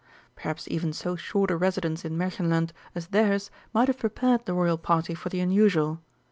[0.35, 4.79] Perhaps even so short a residence in Märchenland as theirs might have prepared the Royal
[4.79, 6.01] party for the unusual.